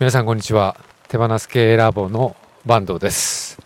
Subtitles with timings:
[0.00, 0.76] 皆さんこんにちは。
[1.06, 2.34] 手放す系ラボの
[2.66, 3.60] 坂東です、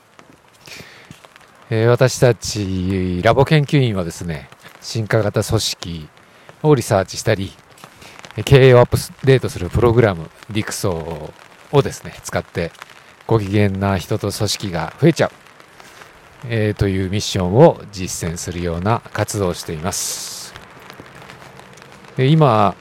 [1.70, 4.50] えー私たちラボ研究員はですね
[4.82, 6.08] 進化型組織
[6.62, 7.50] をリサーチしたり
[8.44, 11.32] 経営をアップデートするプログラムディクソ
[11.72, 12.72] をですね使って
[13.26, 15.30] ご機嫌な人と組織が増えちゃう、
[16.50, 20.52] えーというミッションを実践するような活動をしています。
[22.18, 22.76] 今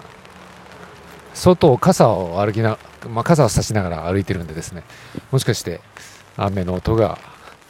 [1.33, 2.77] 外を傘を歩きな、
[3.09, 4.83] まあ、傘を差しながら歩いてるんでですね
[5.31, 5.81] もしかして
[6.35, 7.17] 雨の音が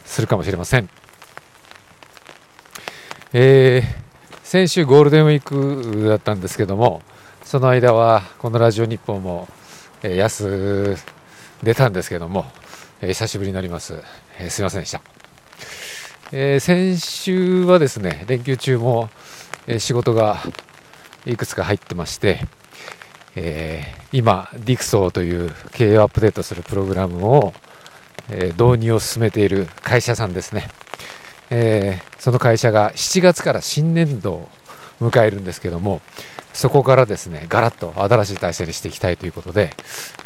[0.06, 0.90] するかもしれません。
[3.34, 4.08] えー
[4.48, 7.02] 先週ゴールデンウィークだったんですけども
[7.44, 9.50] その間はこのラジオ日報も、
[10.02, 12.46] えー休んでたんですけども、
[13.02, 14.02] えー久しぶりになります、
[14.40, 15.02] えーすいませんでした、
[16.32, 19.10] えー先週はですね連休中も、
[19.68, 20.38] えー仕事が
[21.26, 22.48] いくつか入ってまして、
[23.40, 27.54] えー今、ディクソーという経営をアップデートするプログラムを、
[28.30, 30.68] えー導入を進めている会社さんですね、
[31.52, 34.50] えーその会社が7月から新年度を
[35.00, 36.02] 迎えるんですけども
[36.52, 39.70] そこからですねガラッと新しい体制にしていきたいということで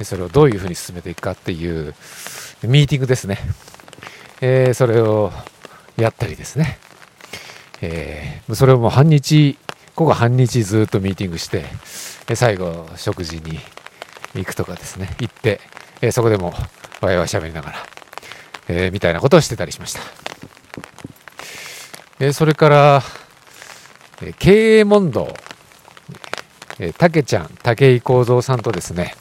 [0.03, 1.93] それをどういうふうに進めていくかっていう
[2.63, 3.39] ミーティングですね、
[4.39, 5.31] えーそれを
[5.97, 6.79] やったりですね、
[7.81, 9.57] えーそれをもう半日
[10.01, 11.63] 午後半日ずっとミーティングして
[12.25, 13.59] で最後食事に
[14.33, 15.15] 行くとかですね。
[15.19, 15.61] 行って、
[16.01, 16.55] えそこでも
[17.01, 17.75] わいわい喋りながら、
[18.67, 19.99] えーみたいなことをしてたりしました、
[22.19, 23.03] えそれから、
[24.23, 25.31] え経営問答。
[26.79, 29.13] えーたけちゃん武井幸三さんとですね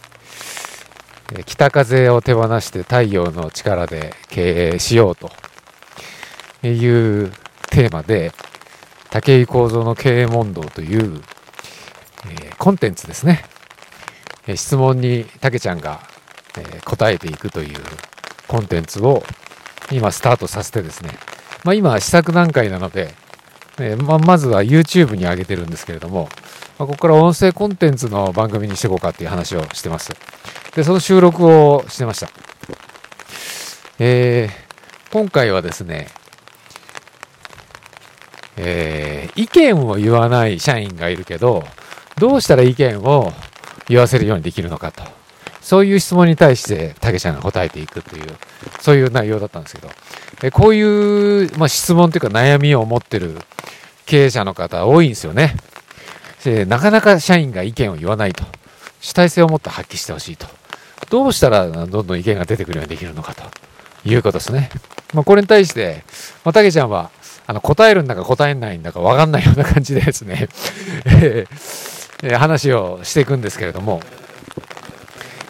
[1.35, 5.31] え北風を手放して太陽の力で経営しようと
[6.67, 7.31] いう
[7.69, 8.33] テーマで
[9.11, 11.21] 武井幸三の経営問答という、
[12.27, 13.45] えーコンテンツですね、
[14.47, 16.01] えー質問にたけちゃんが、
[16.59, 17.79] えー答えていくという
[18.47, 19.23] コンテンツを
[19.91, 21.11] 今スタートさせてですね、
[21.65, 23.15] まあ、今試作段階なので、
[23.79, 26.29] えーまあまずは YouTube に上げてるんですけれども、
[26.79, 30.13] まあここから音声コンテンツの番組にしていこうかっていう話をしてます。
[30.75, 32.31] でその収録をしてました。
[33.99, 34.71] えー
[35.13, 36.07] 今回はですね
[38.63, 41.65] えー意見を言わない社員がいるけど、
[42.19, 43.33] どうしたら意見を
[43.89, 45.03] 言わせるようにできるのかと。
[45.63, 48.25] そういう質問に対して、たけちゃんが答えていくという、
[48.81, 49.89] そういう内容だったんですけど、
[50.43, 53.37] えこういう、まあ、質問というか悩みを持ってる
[54.07, 55.55] 経営者の方多いんですよね。
[56.45, 58.45] でなかなか社員が意見を言わないと。
[59.01, 60.47] 主体性を持って発揮してほしいと。
[61.09, 63.43] どうしたらどんどん意見が出てくるようにできるのかと
[64.05, 64.71] いうことですね。
[65.15, 66.05] まあ、これに対して、
[66.45, 67.11] まあ、たけちゃんは、
[67.47, 70.49] あの、答えるんだか答えないんだかわかんないような感じでですね、
[71.07, 74.03] えー話をしていくんですけれども、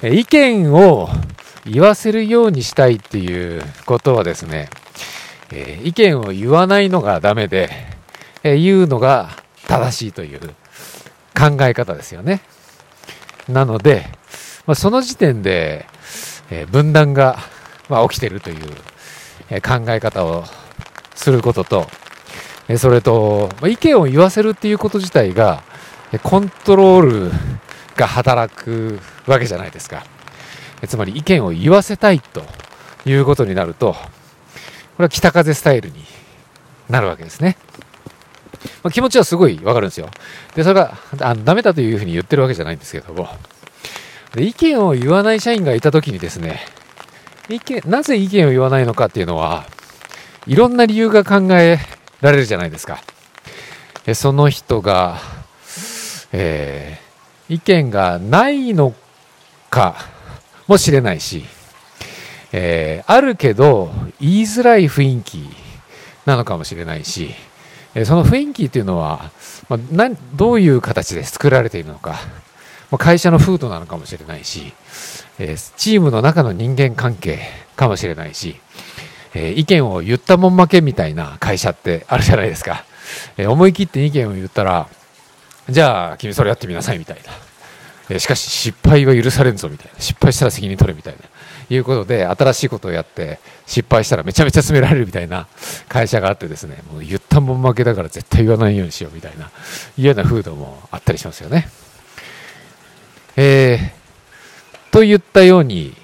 [0.02, 1.08] えー意見を
[1.66, 4.70] 言わせるようにしたいっていうことはですね、
[5.50, 7.70] えー意見を言わないのがダメで、
[8.44, 9.30] えー言うのが
[9.66, 10.40] 正しいという
[11.36, 12.40] 考え方ですよね。
[13.48, 14.06] なので、
[14.66, 15.86] まあ、その時点で、
[16.50, 17.38] えー分断が、
[17.88, 18.58] まあ、起きてるという、
[19.50, 20.44] え考え方を
[21.20, 21.86] することと、
[22.68, 25.62] えそれと、ま意見を言わせるっていうこと自体が、
[26.22, 27.32] コントロール
[27.96, 30.04] が働くわけじゃないですか。
[30.86, 32.42] つまり意見を言わせたいと
[33.04, 33.98] いうことになると、こ
[35.00, 36.04] れは北風スタイルに
[36.88, 37.58] なるわけですね。
[38.82, 40.08] まあ、気持ちはすごいわかるんですよ。
[40.54, 43.28] で、それがあのダメだというふうに言ってるわけじゃないんですけども、
[44.34, 46.60] で意見を言わない社員がいたときにですね、
[47.48, 49.66] 意見、なぜ意見を言わないのかっていうのは、
[50.46, 51.78] いろんな理由が考え
[52.20, 53.02] られるじゃないですか。
[54.06, 55.18] えその人が、
[56.32, 57.10] えー
[57.52, 58.94] 意見がないの
[59.70, 59.96] か
[60.68, 61.44] もしれないし、
[62.52, 63.90] えーあるけど
[64.20, 65.50] 言いづらい雰囲気
[66.26, 67.34] なのかもしれないし、
[67.94, 69.32] えその雰囲気っていうのは、
[69.68, 72.12] まあ、どういう形で作られているのか、
[72.90, 74.72] まあ会社の風土なのかもしれないし、
[75.40, 77.40] えチームの中の人間関係
[77.74, 78.54] かもしれないし、
[79.34, 82.84] えー意見を言ったもん負けみたいな会社ってあるじゃないですか。
[83.36, 84.88] えー思い切って意見を言ったら、
[85.68, 87.22] じゃあ君それやってみなさいみたいな。
[88.10, 90.00] えーしかし失敗は許されんぞみたいな。
[90.00, 91.20] 失敗したら責任取れみたいな。
[91.74, 95.46] いうことで、新しいことをやって、失敗したらめちゃめちゃ詰められるみたいな
[95.88, 99.50] 会社があってですね、もう言ったもん負けだから絶対言わないようにしようみたいな、
[99.96, 101.68] いうような風土もあったりしますよね。
[103.36, 105.96] えー、といったように、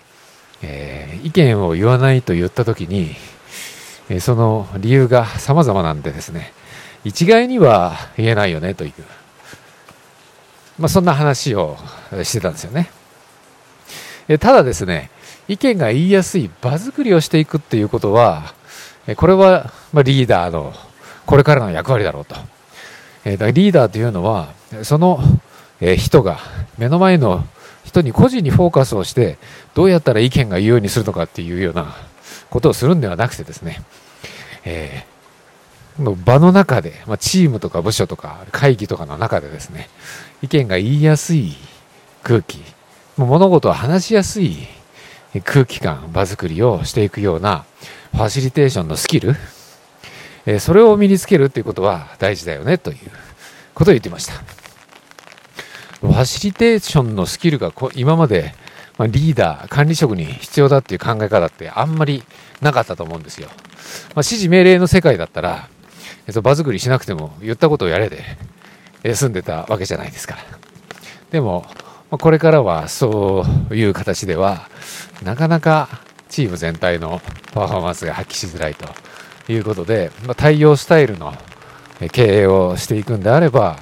[0.63, 3.17] えー意見を言わないと言ったときに、
[4.09, 6.53] えーその理由が様々なんでですね、
[7.05, 8.93] 一概には言えないよねという、
[10.79, 11.77] まあ、そんな話を
[12.23, 12.91] してたんですよね。
[14.29, 15.11] えただですね、
[15.49, 18.55] 意見が言いやすい場作りをしていくっていうことは、
[19.17, 20.75] これは、リーダーの
[21.27, 22.35] これからの役割だろうと。
[23.25, 24.49] リーダーというのは、
[24.83, 25.21] その、
[25.97, 26.39] 人が
[26.79, 27.47] 目の前の
[27.87, 29.39] 人に個人にフォーカスをして
[29.75, 31.95] どうやったら意見が言うようにするのかっていうような
[32.51, 33.81] ことをするんではなくてですね、
[34.65, 39.89] えー、の場の中で、まあ、チームとか部署とか会議とかの中でですね
[40.43, 41.55] 意見が言いやすい
[42.25, 42.61] 空気
[43.17, 44.57] 物事を話しやすい
[45.45, 47.65] 空気感場作りをしていくような
[48.13, 49.37] ファシリテーションのスキル、
[50.45, 52.99] えー、それを身につけるっていうことは大事だよねという
[53.75, 54.56] ことを言ってました。
[56.01, 58.55] ファシリテーションのスキルが今まで
[58.99, 62.23] ま、リーダー、管理職に必要だっていう考え方ってあんまり
[62.61, 63.49] なかったと思うんですよ。
[63.49, 63.59] まあ、
[64.17, 65.69] 指示命令の世界だったら、
[66.27, 68.25] えっと、場作りしなくても言ったことをやれで、
[69.03, 70.41] え済んでたわけじゃないですから。
[71.31, 71.67] でも、
[72.11, 74.69] ま、これからはそういう形では、
[75.23, 75.89] なかなか
[76.31, 77.21] チーム全体の
[77.53, 78.87] パフォーマンスが発揮しづらいと
[79.53, 81.35] いうことで、まあ、対応スタイルの
[82.13, 83.79] 経営をしていくんであれば、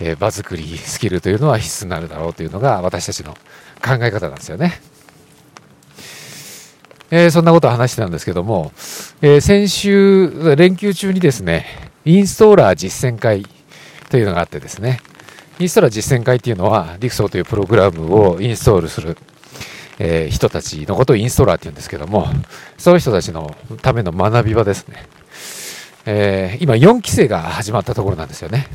[0.00, 3.34] えー、場作りスキルというのは必須になるだろうというのが私たちの
[3.82, 4.80] 考え方なんですよね。
[7.10, 8.72] えー、そんなことを話してたんですけども、
[9.20, 11.66] えー、先週、連休中にですね、
[12.06, 13.44] インストーラー実践会
[14.08, 15.00] というのがあってですね、
[15.58, 19.18] インストーラー実践会っていうのは、ディクソーというプログラムをインストールする、
[19.98, 22.28] えー、人たちのことをインストーラーって言うんですけども、
[22.78, 25.06] そういう人たちのための学び場ですね。
[26.06, 28.68] え、今4期生が始まったところなんですよね。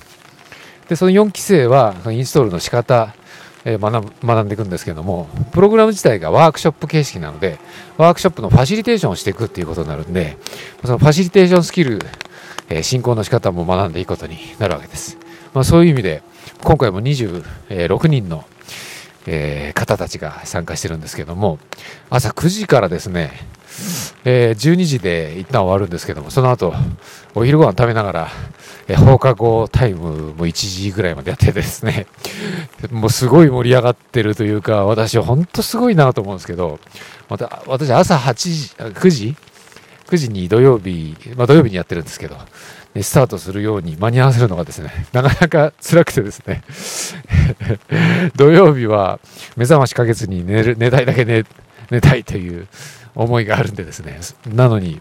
[0.90, 3.14] で、その4期生は、インストールの仕方、
[3.66, 7.60] え学学んでいくんですけども、プログラム自体がワークショップ形式なので、
[7.98, 10.38] ワークショップのファシリテーションをしていくっていうことになるんで、
[10.86, 12.00] そのファシリテーションスキル、
[12.70, 15.18] え進行の仕方も学んでいくことになるわけです。
[15.54, 16.24] まあ、そういう意味で、
[16.64, 18.46] 今回も26人の、
[19.26, 21.60] え、方たちが参加してるんですけども、
[22.10, 23.32] 朝9時からですね、
[24.30, 26.74] えー、12時で一旦終わるんですけども、その後、
[27.34, 28.28] お昼ご飯食べながら、
[28.90, 32.08] え放課後タイムも1時ぐらいまでやってですね、
[32.92, 36.78] もうすごい盛り上がってるというか、私本当すごいなと思うんですけど、
[37.30, 39.38] また、私朝8時、9時
[40.10, 42.36] ?9 時に土曜日、まあ土曜日にやってるんですけど、
[43.02, 46.64] スタートするように間に合わせるのがですね、なかなか辛くてですね、
[48.36, 49.22] 土曜日は
[49.56, 51.46] 目覚ましかけずに寝る、寝たいだけ寝、
[51.90, 52.68] 寝たいという
[53.18, 55.00] 思いがあるんでですね、なのに、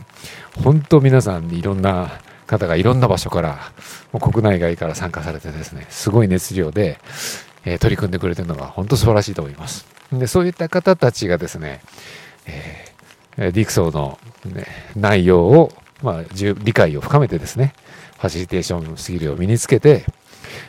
[0.65, 3.59] 本当皆さんにいろんな方がいろんな場所から、
[4.13, 6.99] もう国内外から参加されてですね、すごい熱量で、
[7.67, 9.87] え、取り組んでくれてるのが本当素晴らしいと思います。
[10.13, 11.81] で、そういった方たちがですね、
[12.47, 15.73] えー、ディクソーの、ね、内容を、
[16.03, 17.75] まあ、理解を深めてですね、
[18.19, 20.07] ファシリテーションスキルを身につけて、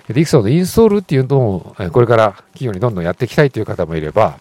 [0.07, 4.39] ディクソーのインストールっていうのを、これから企業にどんどんやっていきたいという方もいれば、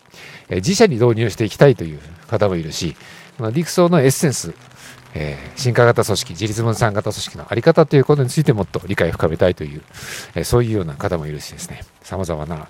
[0.51, 2.97] 自社に導入していきたいという方もいるし、
[3.39, 4.55] ディクソーのエッセンス、
[5.15, 9.83] えー、進化型組織、自立分散型組織のあり方ということについてもっと理解を深めたいという、
[10.35, 12.69] えー、そういうような方もいるしですね、様々な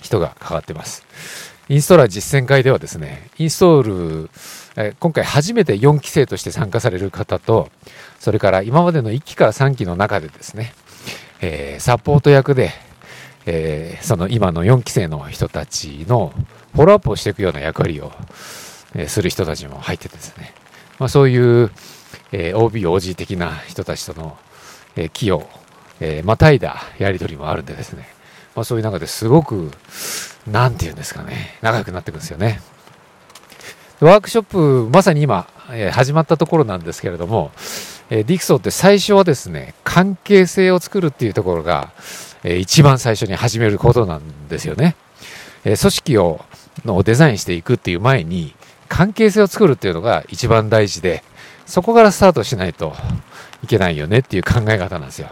[0.00, 1.04] 人が関わってます。
[1.68, 4.30] インストーラー実践会ではですね、インストール、
[4.76, 7.70] えー、今回初めて4期生として参加される方と、
[8.20, 10.74] それから今までの1期から3期の中でですね、
[11.40, 12.70] えー、サポート役で、
[13.46, 16.32] えー、その今の4期生の人たちの
[16.74, 18.12] フォローアップをしていくような役割を、
[18.94, 20.54] え、する人たちも入ってですね、
[20.98, 21.70] まあ、そういう、
[22.32, 24.36] えー、OB、OG 的な人たちとの、
[24.96, 25.46] えー、
[26.00, 28.08] えー、またいだやり取りもあるんでですね、
[28.54, 29.70] まあ、そういう中ですごく、
[30.46, 32.60] なんて言うんですかね、仲良くなっていくんですよね。
[34.00, 37.52] ワークショップ、まさに今、え、始まったところなんですけれども、
[38.10, 41.92] え、ディクソーって最初はですね、関係性を作るっていうところが、
[42.44, 44.94] え、一番最初に始めることなんですよね。
[45.64, 46.44] え、組織を
[46.84, 48.54] のデザインしていくっていう前に、
[48.88, 51.24] 関係性を作るっていうのが一番大事で、
[51.66, 52.94] そこからスタートしないと
[53.62, 55.28] いけないよねっていう考え方なんですよ。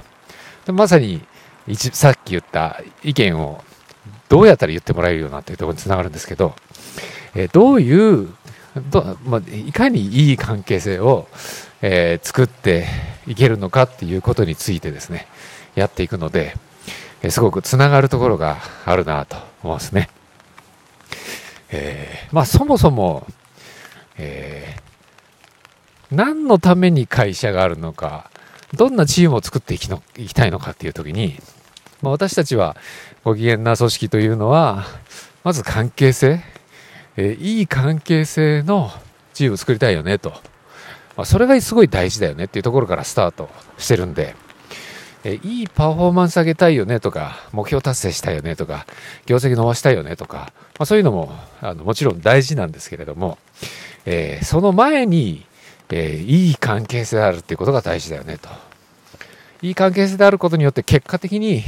[0.65, 1.23] でまさに
[1.75, 3.63] さっき言った意見を
[4.29, 6.55] どうやったら言ってもらえるようなっていうところにつながるんですけど、
[7.35, 8.29] えどういう
[8.91, 11.29] ど、まあ、いかにいい関係性を、
[11.83, 12.87] えー、作って
[13.27, 15.27] いけるのかっていうことについてですね、
[15.75, 16.57] やっていくので、
[17.23, 20.09] え、すごくつながるところがあるなと思うんですね。
[21.71, 23.27] えー、まあそもそも、
[24.19, 28.31] えー、何のために会社があるのか、
[28.75, 31.39] どんなチームを作っていきのいきたいのかっていう時に、
[32.01, 32.77] まあ、私たちは
[33.25, 34.85] ご機嫌な組織というのは、
[35.45, 36.41] まず関係性、
[37.17, 38.91] えー、いい関係性の
[39.35, 40.31] チームを作りたいよねと。
[41.17, 44.35] まあ、それがすごい大事だよねっていうところからスタートしてるんで、
[45.25, 48.87] えいいパフォーマンス上げたいよねとか、目標達成したいよねとか、
[49.27, 53.39] 業績伸ばしたいよねとか、まあ、そういうのもあのもちろん大事なんですけれども、
[54.05, 55.47] えー、その前に、
[55.91, 58.49] えー、いい関係性であるっていうことが大事だよねと。
[59.63, 61.63] いい関係性であることによって結果的に、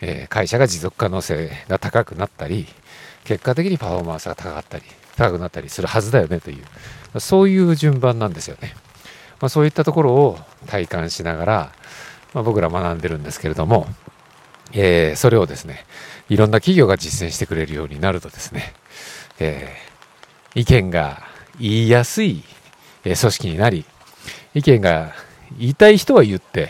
[0.00, 2.66] えー、会社が持続可能性が高くなったり、
[3.24, 4.84] 結果的にパフォーマンスが高かったり、
[5.16, 6.58] 高くなったりするはずだよねとい
[7.14, 8.74] う、そういう順番なんですよね。
[9.40, 11.72] まあ、そういったところを体感しながら、
[12.36, 13.86] まあ、僕ら学んでるんですけれども、
[14.74, 15.86] えー、それをですね、
[16.28, 18.74] いろんな企業が実践してくれるようになるとですね、
[19.40, 21.22] えー、意見が
[21.58, 22.42] 言いやすい、
[23.04, 23.86] 組織になり、
[24.52, 25.14] 意見が
[25.58, 26.68] 言いたい人は言って、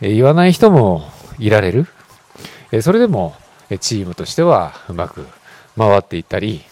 [0.00, 1.88] 言わない人もいられる。
[2.80, 3.34] それでも、
[3.80, 5.26] チームとしてはうまく
[5.76, 6.62] 回っていったり、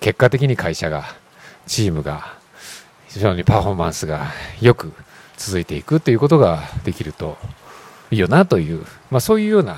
[0.00, 1.04] 結果的に会社が、
[1.68, 2.36] チームが、
[3.06, 4.26] 非常にパフォーマンスが
[4.60, 4.92] よく
[5.38, 7.38] 続いていくということができると
[8.10, 9.76] いいよなという、まあ、そういうような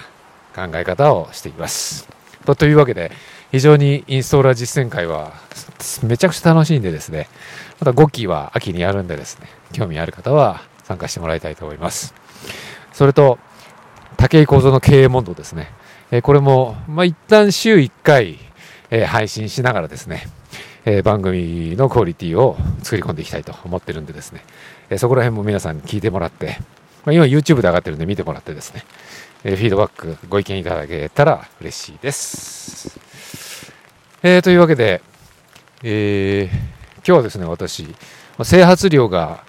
[0.55, 2.09] 考え方をしています。
[2.57, 3.13] というわけで、
[3.53, 5.33] 非常にインストーラー実践会は
[6.03, 7.29] めちゃくちゃ楽しいんでですね、
[7.79, 12.15] また5期は秋にやるんでですね、興味ある方は参加してもらいたいと思います。
[12.93, 13.39] それと、
[14.17, 15.73] 武井構造の経営問答ですね。
[16.11, 18.39] えこれも、まあ、一旦週1回、
[18.91, 20.27] え配信しながらですね、
[20.85, 24.45] え番組のクオリティを作り込んでいきたいと思ってるんでですね、
[24.89, 26.59] えそこら辺も皆さんに聞いてもらって、
[27.05, 28.85] まあ、今 YouTube で上がってるんで見てもらってですね、
[29.45, 32.99] えフィードバック、ご意見いただけたら嬉しいです。
[34.23, 35.01] えー、というわけで、
[35.83, 36.57] えー、
[36.97, 37.95] 今日はですね、私、
[38.43, 39.45] 整髪量が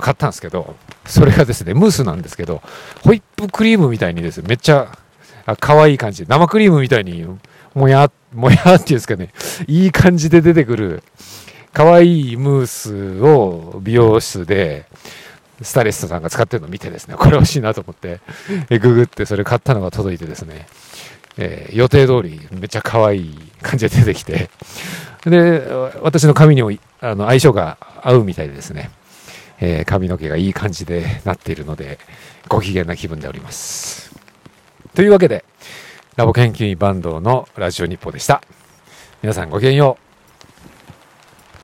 [0.00, 2.62] 買ったんですけど、それがですね、ムースなんですけど、
[3.02, 4.98] ホイップクリームみたいにですね、めっちゃ
[5.60, 7.26] 可愛い感じ、生クリームみたいに、
[7.78, 9.32] もや、もやっていうんですかね、
[9.68, 11.02] いい感じで出てくる、
[11.72, 14.86] 可愛いムースを美容室で、
[15.62, 18.20] スタイリストさんが使ってるのを見てですね、これ欲しいなと思って、
[18.68, 20.66] えググってそれ買ったのが届いてですね、
[21.36, 24.50] えー、予定通りめっちゃ可愛い感じで出てきて、
[25.24, 25.62] で、
[26.02, 28.90] 私の髪にもあの相性が合うみたいでですね、
[29.60, 31.98] えー、髪の毛がいい感じでなっているので、
[32.48, 34.14] ご機嫌な気分でおります。
[34.94, 35.44] というわけで、
[36.18, 38.42] ラボ研究員バンドのラジオ日報でした。
[39.22, 40.07] 皆さんごきげんよう。